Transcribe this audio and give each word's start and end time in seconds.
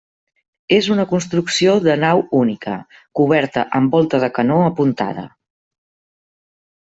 És 0.77 0.87
una 0.93 1.03
construcció 1.11 1.75
de 1.87 1.97
nau 2.03 2.23
única, 2.39 2.73
coberta 3.19 3.65
amb 3.81 3.97
volta 3.97 4.23
de 4.25 4.31
canó 4.39 4.57
apuntada. 4.71 5.27